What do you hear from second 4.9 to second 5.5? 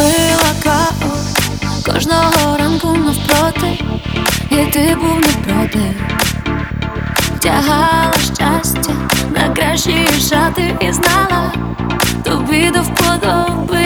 був не